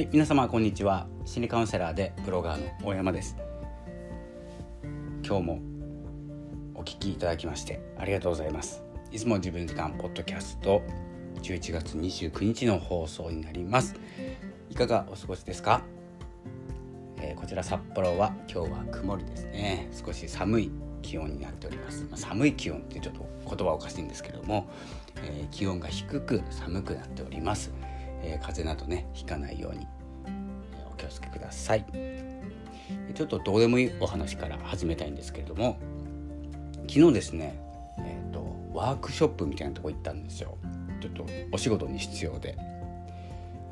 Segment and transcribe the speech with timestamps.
[0.00, 1.06] はい皆様こんにちは。
[1.26, 3.36] 心理カウンセラーでブロガーの大山です。
[5.22, 5.60] 今日も
[6.74, 8.82] お聞きいただきましてありがとうございます。
[9.12, 10.80] いつも自分時間ポッドキャスト
[11.42, 13.94] 11月29日の放送になります。
[14.70, 15.82] いかがお過ごしですか、
[17.18, 19.90] えー、こちら札幌は今日は曇りですね。
[19.92, 20.70] 少し寒い
[21.02, 24.70] 気温になっております、まあ、寒い気温ってちょっと言葉おかしいんですけども、
[25.22, 27.70] えー、気温が低く寒くなっております、
[28.22, 29.86] えー、風邪などねひかないように、
[30.26, 31.84] えお気をつけください
[33.14, 35.78] ちょっとどうでもいいお話から始めたいんですけれども
[36.88, 37.60] 昨日ですね
[37.98, 40.56] えーと、とワークショップみたいなとこ行ったんですよ
[41.00, 42.56] ちょっとお仕事に必要で。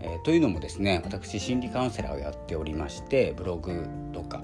[0.01, 4.43] えー、というのもですね私心理カウンセラーをやっておりましてブログとか、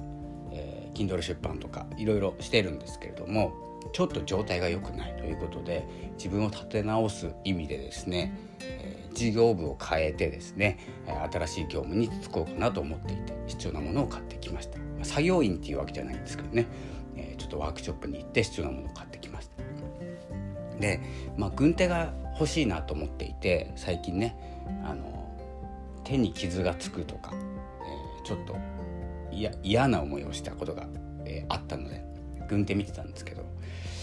[0.53, 3.53] えー、Kindle 出版とかいろいろしてるんですけれども
[3.93, 10.79] ちょっと状態が良くないということで自分を立て直す意味でですね、えー、事業部を変えてですね
[11.33, 14.79] 新しい業務に就こうかなと思っていて必要なものを買ってきました。
[15.05, 16.67] 作業員っていうわけじゃないんですけどね、
[17.37, 20.81] ちょっとワークショップに行って必要なものを買ってきました。
[20.81, 21.01] で、
[21.37, 24.37] まあ、軍手が欲しいなと思っていて最近ね
[24.85, 25.33] あの
[26.03, 28.57] 手に傷がつくとか、えー、ちょっと
[29.63, 30.87] 嫌な思いをしたことが、
[31.25, 32.05] えー、あったので
[32.49, 33.45] 軍手見てたんですけど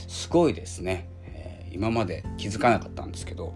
[0.08, 3.54] すごいですね、えー、今まで気づかなかったんですけど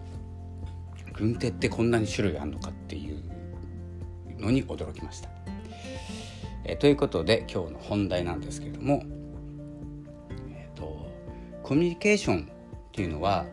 [1.18, 3.22] 軍手ってこんなに種類あるのかっていう
[4.38, 5.30] のに驚きました。
[6.64, 9.02] え、ということで今日の本題なんですけれども、
[10.50, 11.08] えーと、
[11.62, 13.46] コミュニケーションっていうのは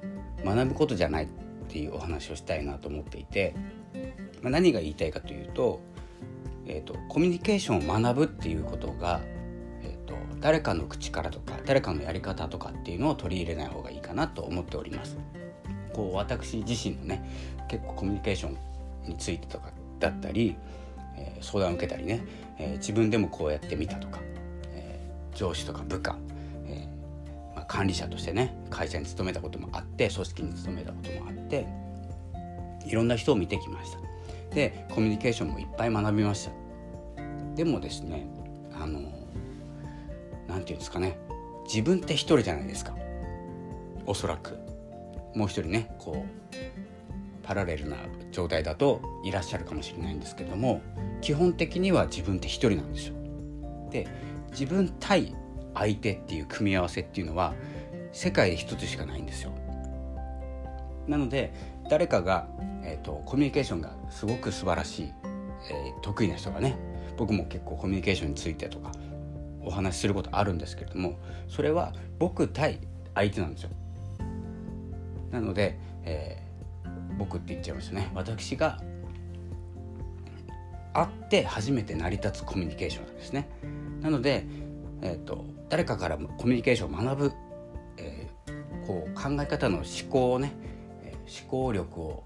[0.44, 1.28] 学ぶことじゃないっ
[1.67, 3.56] ていうお話をしたいなと思っていて
[4.44, 5.81] まあ、何が言いたいかというと,、
[6.67, 9.22] えーと、コミュニケーションを学ぶっていうことが、
[9.81, 15.17] えーと、誰かの口からとか誰かのやり方とかっていうのを取り入れない方がいいかなと思っております。
[15.94, 17.23] こう私自身のね
[17.69, 18.58] 結構コミュニケーション
[19.09, 20.55] についてとかだったり、
[21.17, 22.25] えー、相談を受けたりね、
[22.58, 24.19] えー、自分でもこうやってみたとか、
[24.73, 26.18] えー、上司とか部下、
[26.68, 26.88] え
[27.56, 31.68] まあ、管理者としてね会社に勤めたこともあって組織に勤めたこともあって
[32.85, 34.00] いろんな人を見てきました。
[34.53, 36.51] でコミュニケーションもいっぱい学びました。
[37.56, 38.28] でもですね
[38.75, 39.13] あの何て
[40.47, 41.18] 言うんですかね
[41.66, 42.95] 自分って一人じゃないですか。
[44.06, 44.72] おそらく。
[45.35, 46.55] もう一人ねこう
[47.44, 47.97] パラレルな
[48.31, 50.81] 状態だといらっしゃるかもしれないんですけども
[51.21, 53.16] 基本的には自分って一人なんですよ。
[53.91, 54.07] で
[54.51, 55.35] 自分対
[55.73, 57.53] 相手っていう組み合わせっていうのは
[58.11, 59.51] 世界で一つしかないんですよ。
[61.07, 61.53] なので
[61.89, 62.47] 誰かが
[62.85, 65.13] えーと、コミュニケーションがすごく素晴らしい、
[65.71, 66.77] えー、得意な人がね
[67.17, 68.91] 僕も結構コミュニケーションについてとか
[69.61, 71.17] お話しすることあるんですけれども
[71.47, 72.79] それは僕対
[73.15, 73.69] 相手なんですよ。
[75.33, 78.79] なので、えー、僕って言っちゃいましたね私が
[80.94, 83.49] 会って初めて成り立つコミュニケーションなんですね。
[84.01, 84.45] なので、
[85.01, 87.31] えーと、誰かからコミュニケーションを学ぶ、
[87.97, 90.53] えー、こう考え方の思考をね
[91.41, 92.23] 思考力を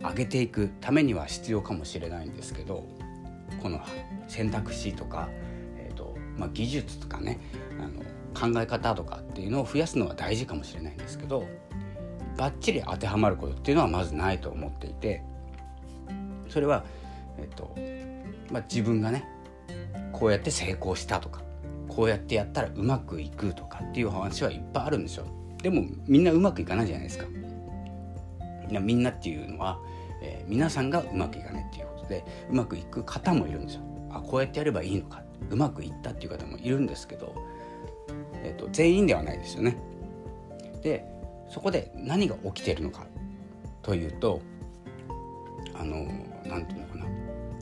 [0.00, 2.86] 上げていくためには必要かもしれないんですけど
[3.62, 3.80] この
[4.28, 5.28] 選択肢とか、
[5.78, 7.40] えーとまあ、技術とかね
[7.80, 11.46] あの考え方とかっていうのを増やすのは大事かもしれないんですけど
[12.36, 15.22] バッチリ当てはまることっていうのはまずないと思っていて
[16.48, 16.84] それは、
[17.38, 17.74] えーと
[18.50, 19.28] まあ、自分がね
[20.12, 21.42] こうやって成功したとか
[21.88, 25.26] こうやってやったらうまくいくとかっていう話はいっぱいあるんですよ。
[25.62, 27.26] でもみんなうまくいかないじゃないですか。
[28.80, 29.78] みんなっていうのは、
[30.22, 33.82] えー、皆さんがうまくいかないっていうことでうまくいく方もいるんですよ。
[34.10, 37.34] あこうやってやればいいのかうまくいったっていう方もいるんですけど、
[38.42, 39.78] えーと、全員ではないですよね。
[40.82, 41.04] で
[41.48, 43.06] そこで何が起きているのか
[43.82, 44.40] というと
[45.74, 46.04] あの
[46.44, 47.06] 何て言うのかな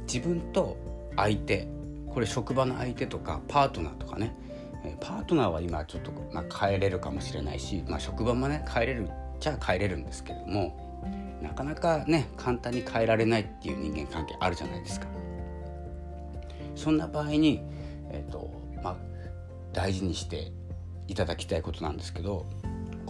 [0.03, 0.77] 自分と
[1.17, 1.69] 相手
[2.09, 4.35] これ職場の相手とかパートナーとかね
[5.01, 15.07] パートナーは今ちょっと、まあ、変えれるかもしれないし、まあ、職場もね変えれるっちゃ変えれるんですけれどもなかなかね簡単に変えられないっていう人間関係あるじゃないですか。
[16.75, 17.63] そんな場合に、
[18.11, 18.51] えーと
[18.83, 18.97] まあ、
[19.73, 20.51] 大事にして
[21.07, 22.47] いただきたいことなんですけど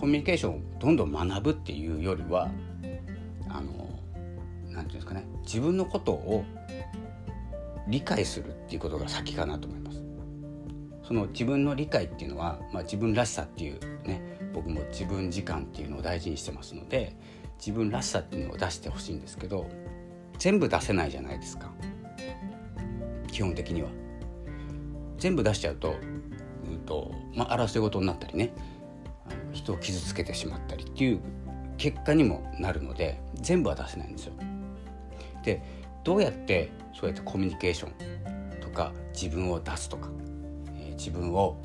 [0.05, 2.51] コミュニケーションをどんどん学ぶっていうよりは
[3.49, 3.89] あの
[4.69, 6.45] 何て言うんですかね自分のことを
[7.89, 10.05] 理解するっていうことが先かなと思います。
[11.05, 14.21] その自分の理解っていうのは、まあ、自分らしさっていうね
[14.53, 17.17] 僕も自分時間っていうのを大事にしてますので
[17.57, 19.71] 自分らしさっていうのを出してほしいんですけど
[20.39, 21.73] 全部出せないじゃないですか
[23.29, 23.89] 基本的には。
[25.17, 25.95] 全部出しちゃうと,、
[26.69, 28.53] うんとまあ、争い事になったりね
[29.65, 31.21] 人を傷つけてしまったりっていう
[31.79, 34.35] 結果にもなるので全部は出せないんですよ。
[35.43, 35.63] で
[36.05, 40.09] どうやってそうやってコミュニケーションとか自分を出すとか、
[40.79, 41.57] えー、自分を、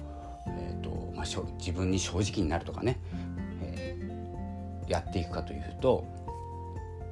[0.47, 2.99] えーとまあ、しょ自分に正直になるとかね、
[3.61, 6.05] えー、やっていくかというと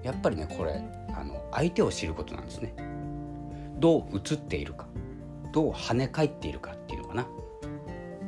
[0.04, 0.82] やっぱりねこれ
[1.14, 2.74] あの相手を知ることなんですね。
[3.80, 4.88] どう映っているか
[5.52, 7.28] どう跳ね返っているかっていうのかな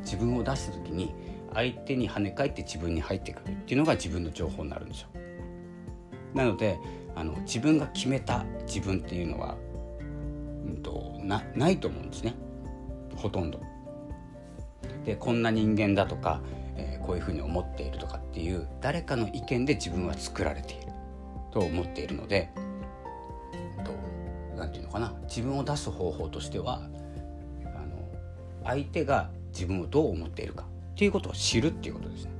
[0.01, 1.13] 自分を出した時に
[1.54, 5.10] 相手に跳ね返って自分に入ってくるっていうのが自分の情報になるんですよ。
[6.34, 6.80] なので
[7.16, 9.57] あの自分が決めた自分っていうのは、
[10.66, 12.36] うんと、なないと思うんですね
[13.16, 13.60] ほとんど。
[15.06, 16.42] でこんな人間だとか、
[16.75, 20.92] えー、こういうふうに思っているとかっていう誰かの意見で自分は作られている
[21.51, 22.51] と思っているので
[24.60, 26.81] 何て言うのかな自分を出す方法としては
[27.63, 30.66] あの相手が自分をどう思っているか
[31.00, 32.31] っていうことを知るっていうことですね。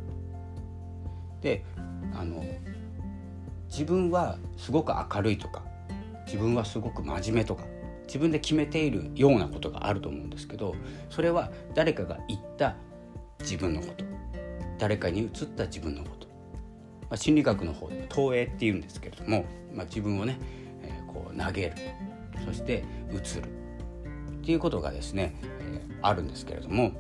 [1.40, 1.66] で
[2.14, 2.44] あの
[3.70, 5.64] 自分はすごく明るいとか
[6.26, 7.64] 自分はすごく真面目とか
[8.06, 10.76] 自分で決めているようなことがあると思うんですけど
[11.10, 12.76] それは誰かが言った
[13.40, 14.04] 自分のこと
[14.78, 16.28] 誰かに移った自分のこと、
[17.04, 20.38] まあ、心理学の方で投影っていうんですけれども、まあ、自分をね、
[20.84, 21.76] えー、こう投げる
[22.46, 23.48] そして移る
[24.42, 26.92] っていうことがですね、えー、あるんですけれども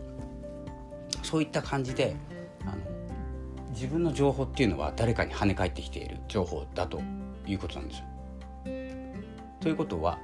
[1.30, 2.16] そういった感じで
[2.66, 2.78] あの
[3.70, 7.04] 自分の情報っていうのは誰かに跳ね返ってきている情報だと
[7.46, 8.06] いうことなんですよ。
[9.62, 10.18] ということは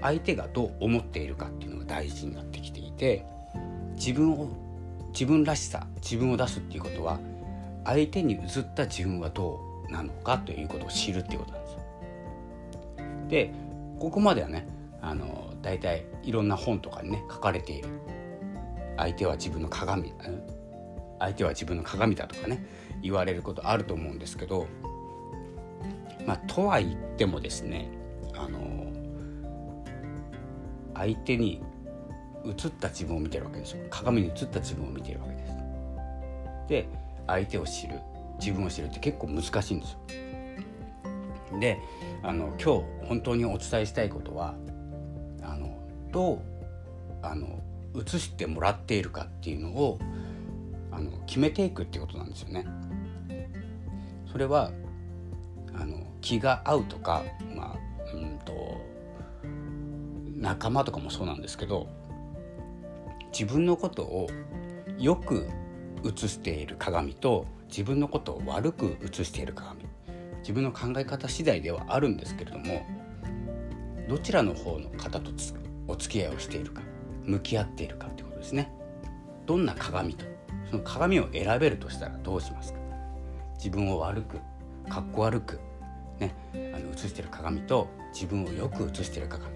[0.00, 3.26] 相手がどう思っているかっていうのが大事になってきていて
[3.96, 4.48] 自分を
[5.12, 7.18] 自分らしさ自分を出すっていうことは
[7.84, 9.58] 相手に移った自分はど
[9.88, 11.80] うなのかということを知るっていうことなんですよ。
[13.30, 13.52] で
[13.98, 14.68] ここまではね
[15.00, 17.88] あの大体いろんな本とかにね書かれている
[18.96, 20.12] 相手は自分の鏡
[21.18, 22.64] 相手は自分の鏡だとかね
[23.02, 24.66] 言われることあると思うんですけど
[26.26, 27.88] まあとは言ってもですね
[28.34, 28.92] あの
[30.94, 31.62] 相手に
[32.46, 33.84] 映った自分を見てるわけですよ。
[33.90, 35.52] 鏡に映った自分を見てるわけです。
[36.68, 36.88] で
[37.26, 38.00] 相手を知る
[38.38, 39.98] 自分を知るって結構難しいんですよ。
[41.60, 41.78] で
[42.22, 44.54] あの今日本当にお伝えしたいことは
[45.42, 45.76] あの
[46.10, 46.38] どう
[47.22, 47.62] あの
[47.94, 49.98] 映してもらっているかっていうのを
[50.90, 52.66] あの決めていくってことなんですよね。
[54.30, 54.72] それは
[55.74, 57.22] あの気が合うとか、
[57.54, 58.80] まあ、うんと
[60.36, 61.88] 仲間とかもそうなんですけど
[63.32, 64.28] 自分のことを
[64.98, 65.48] よく
[66.04, 69.84] 映している鏡と自分のことを悪く映している鏡
[70.40, 72.84] 自分の考え方次第ではあるんですけれども
[74.08, 75.30] どちらの方の方と
[75.88, 76.82] お付き合いをしているか
[77.24, 78.70] 向き合っているかってことですね。
[79.46, 80.24] どんな鏡と
[80.70, 82.78] その鏡を選べるとしたらどうしますか？
[83.56, 84.38] 自分を悪く
[84.88, 85.60] かっこ悪く
[86.18, 89.52] ねあの映してる鏡と自分をよく映してる鏡。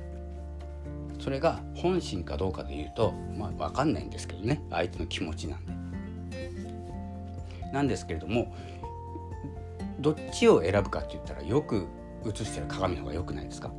[1.21, 4.63] それが本心かどうかで言うとまあ分かんないんですけどね。
[4.71, 5.73] 相手の気持ちなんで。
[7.73, 8.55] なんですけれども
[10.01, 11.87] どっちを選ぶかって言ったらよく
[12.25, 13.71] 映してる鏡の方が良くないですか？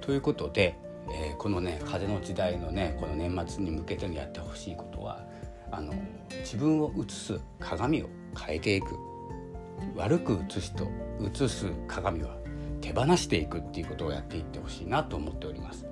[0.00, 0.78] ということで、
[1.12, 5.24] えー、このね風の時代のねこの年末に向けてのやってほしいことは
[5.70, 5.92] あの
[6.40, 8.08] 自分を映す鏡を
[8.38, 8.96] 変えていく。
[9.94, 10.88] 悪く映すと
[11.20, 12.36] 映す鏡は
[12.80, 15.86] 手放していくっていうことをやっていってほしいなと思っております。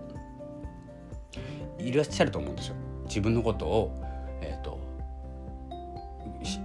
[1.78, 2.74] いらっしゃると思うんですよ。
[3.04, 4.02] 自分のことを、
[4.40, 4.86] えーと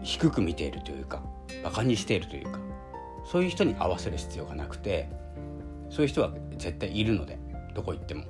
[0.04, 1.24] 低く見ているというか
[1.64, 2.60] バカにしているというか
[3.26, 5.10] そういう人に合わせる必要がなくて
[5.90, 7.40] そういう人は絶対いるので
[7.74, 8.24] どこ行っても。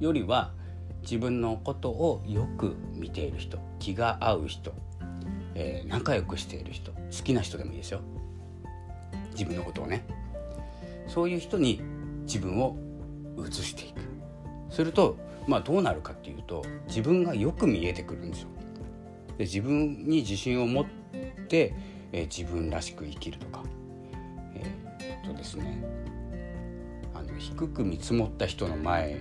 [0.00, 0.52] よりは
[1.02, 4.74] 自分のことをよく見ている人気が合う人、
[5.54, 8.00] えー、仲良くしている人好きな人でもいいですよ。
[9.32, 10.06] 自分のことをね。
[11.06, 11.80] そういう人に
[12.22, 12.76] 自分を
[13.38, 14.00] 映していく。
[14.70, 18.48] するとまあどうなるかっていうと自分がよく見えてくるんですよ。
[19.38, 20.86] で自分に自信を持っ
[21.48, 21.74] て
[22.12, 23.62] えー、自分らしく生きるとか。
[24.54, 25.84] えー、とですね。
[27.14, 29.20] あの低く見積もった人の前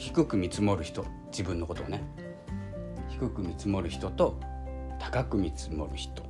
[0.00, 2.02] 低く見積もる人自分のことをね。
[3.10, 4.40] 低く見積もる人と
[4.98, 6.22] 高く見積もる人。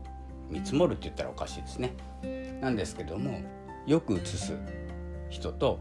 [0.50, 1.94] 見積もるって言ったらおかしいですね。
[2.60, 3.40] なんですけども
[3.86, 4.58] よく映す
[5.28, 5.78] 人と,、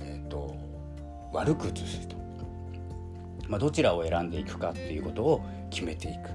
[0.00, 0.56] えーと、
[1.34, 2.16] 悪く映す人、
[3.48, 6.30] まあ、どちらを選んでいくかっていうことを決めていく。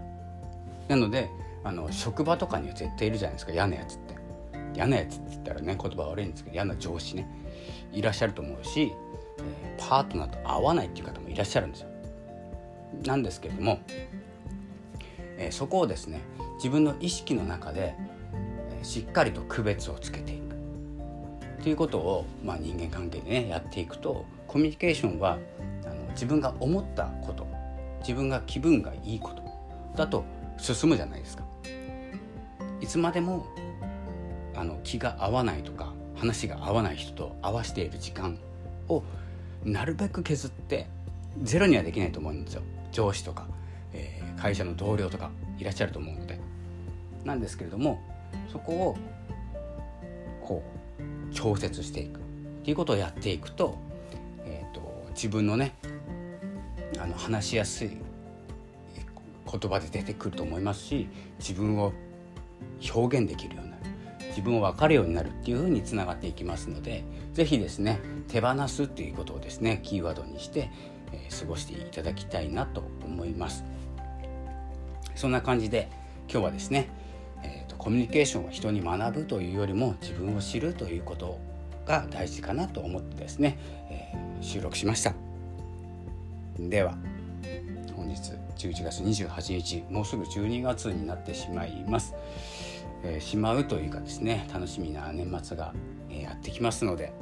[0.88, 1.32] なので
[1.64, 3.54] あの職場とかには絶対いるじゃないですか。
[3.54, 4.14] 嫌なやつって。
[4.76, 7.28] 嫌なやつって言ったらね言葉悪いんですけど嫌な上司ね。
[7.92, 8.94] いらっしゃると思うし、
[9.40, 11.90] えー、パートナーと合わないっていう方もいらっしゃるんですよ
[13.06, 13.80] なんですけれども、
[15.38, 16.22] えー、そこをですね
[16.56, 17.94] 自分の意識の中で、
[18.72, 20.56] えー、しっかりと区別をつけていく
[21.62, 25.38] ということを、まあ、人間関係でねやっていくとコミュニケーションは
[25.86, 27.46] あの自分が思ったこと
[28.00, 29.44] 自分が気分がいいこと
[29.96, 30.26] だと
[30.58, 31.44] 進むじゃないですか。
[32.82, 33.46] いつまでも
[34.56, 38.40] あの気が合わないとか話が合わない人と合わせている時間
[38.90, 39.04] を
[39.64, 40.88] なるべく削って
[41.42, 42.62] ゼロにはできないと思うんですよ。
[42.92, 43.48] 上司とか、
[43.94, 46.40] えー、会社の同僚とかいらっしゃると思うので。
[47.24, 48.02] なんですけれども
[48.52, 48.98] そこを
[50.42, 50.62] こ
[51.32, 52.20] う調節していく。
[52.20, 53.78] っていうことをやっていくと,、
[54.46, 55.74] えーと、自分のね
[56.98, 61.92] あの話しやすい言葉で出てくると思いますし自分を
[62.94, 63.73] 表現できるような
[64.36, 70.72] 自分を分かるようになるっていうふうにつながっていきますので是非ですね手放すっていうことをですねキーワードにして、
[71.12, 73.64] えー、過ごしていただきたいなと思います。
[75.16, 75.90] そんな感じで
[76.30, 76.90] 今日はですね、
[77.44, 81.40] えーと、コミュニケーションは人に学ぶというよりも自分を知るということ
[81.86, 83.60] が大事かなと思ってですね、
[83.92, 85.14] えー、収録しました。
[86.58, 86.96] では
[87.96, 92.14] 本日11月28日もうすぐ12月になってしまいます、
[93.20, 95.74] しまうというかですね楽しみな年末が、
[96.10, 97.14] え、やってきますので、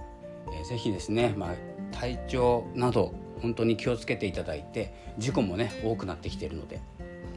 [0.54, 1.56] えー、ぜひですね、まあ、
[1.92, 6.80] 体調など本当に気をつけていただいて事故もね多くなってきているので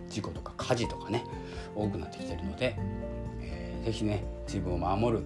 [0.08, 1.24] 事故とか火事とかね
[1.74, 2.76] 多くなってきているので、
[3.40, 5.24] えー、ぜひね自分を守る、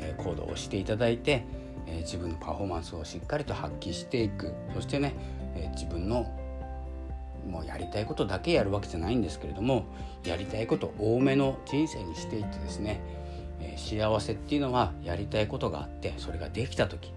[0.00, 1.44] え、行動をしていただいて、
[1.86, 4.54] え、自分のパフォーマンスをしっかりと発揮していく。
[4.74, 5.14] そしてね、
[5.56, 6.26] え、自分の
[7.50, 9.84] もうやりたいことだけやるわけじゃないんですけれども
[10.24, 13.00] やりたいこと多めの人生にしていってですね、
[13.60, 17.12] えー、幸せっていうのはやりたいことがあってそれができた時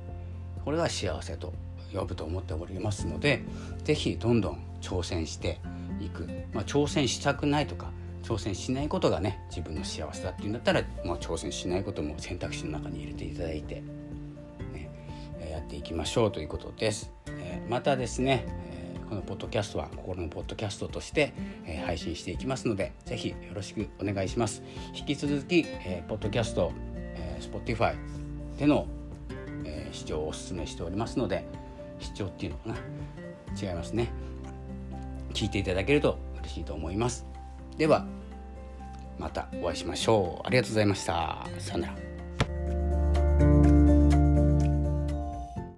[0.65, 1.53] これが幸せと
[1.93, 3.43] 呼ぶと思っておりますので
[3.83, 5.59] 是非どんどん挑戦して
[5.99, 7.91] いく、まあ、挑戦したくないとか
[8.23, 13.83] 挑戦しないことがね自分の幸せだっていうんだったら、まあ、挑戦しないことも選択肢の中に入れていただいて、
[14.73, 14.89] ね、
[15.51, 17.11] やっていきましょうということです。
[17.27, 18.45] え、またですね、
[19.13, 21.33] このポッドキャストは心のポッドキャストとして、
[21.67, 24.63] えー、配信していきますので是非よろしくお願いします。
[24.95, 27.95] 引き続き、えー、ポッドキャスト、えー、Spotify
[28.57, 28.87] での、
[29.65, 31.45] えー、視聴をお勧めしておりますので
[31.99, 32.75] 視聴っていうのかな？
[33.61, 34.09] 違いますね。
[35.33, 37.27] 聞いていただけると嬉しいと思います。
[37.77, 38.07] では
[39.19, 40.47] またお会いしましょう。
[40.47, 41.45] ありがとうございました。
[41.59, 43.72] さよなら。